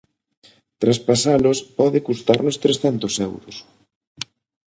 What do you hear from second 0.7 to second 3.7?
Traspasalos pode custarnos trescentos euros.